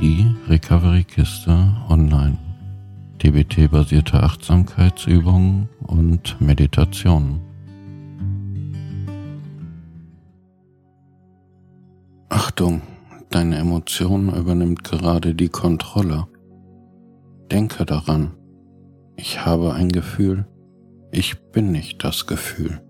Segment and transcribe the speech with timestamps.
[0.00, 2.38] Die Recovery-Kiste online.
[3.20, 7.40] DBT-basierte Achtsamkeitsübungen und Meditationen.
[12.28, 12.82] Achtung,
[13.30, 16.28] deine Emotion übernimmt gerade die Kontrolle.
[17.50, 18.30] Denke daran,
[19.16, 20.46] ich habe ein Gefühl,
[21.10, 22.80] ich bin nicht das Gefühl.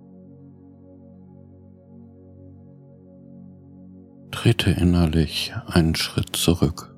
[4.30, 6.94] Trete innerlich einen Schritt zurück.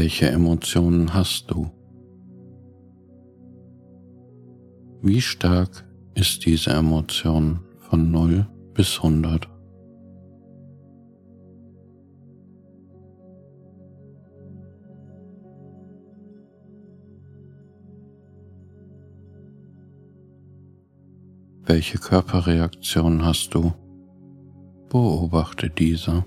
[0.00, 1.72] Welche Emotionen hast du?
[5.02, 5.84] Wie stark
[6.14, 9.48] ist diese Emotion von 0 bis 100?
[21.64, 23.72] Welche Körperreaktion hast du?
[24.90, 26.24] Beobachte diese.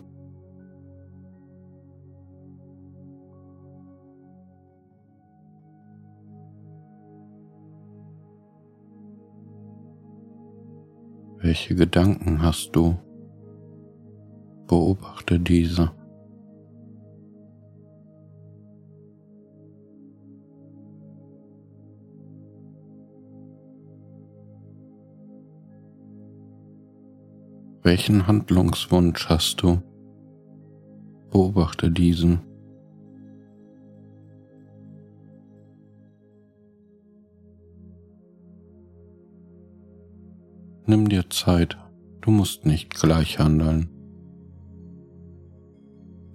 [11.44, 13.00] Welche Gedanken hast du?
[14.68, 15.90] Beobachte diese.
[27.82, 29.82] Welchen Handlungswunsch hast du?
[31.32, 32.51] Beobachte diesen.
[40.88, 41.78] Nimm dir Zeit,
[42.22, 43.90] du musst nicht gleich handeln.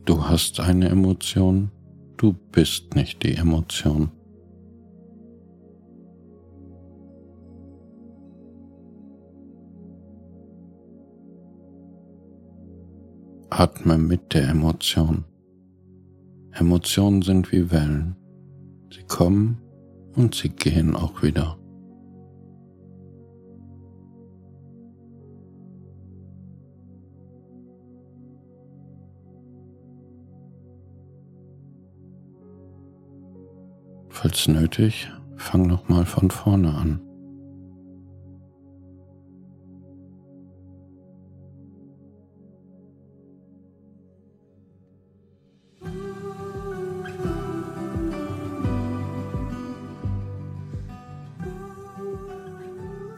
[0.04, 1.72] Du hast eine Emotion,
[2.16, 4.10] du bist nicht die Emotion.
[13.50, 15.24] Atme mit der Emotion.
[16.52, 18.14] Emotionen sind wie Wellen.
[18.94, 19.60] Sie kommen
[20.14, 21.58] und sie gehen auch wieder.
[34.26, 37.00] Falls nötig, fang nochmal von vorne an.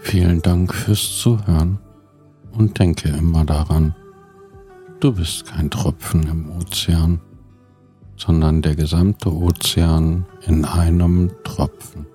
[0.00, 1.78] Vielen Dank fürs Zuhören
[2.52, 3.94] und denke immer daran,
[5.00, 7.22] du bist kein Tropfen im Ozean,
[8.18, 12.06] sondern der gesamte Ozean in einem Tropfen.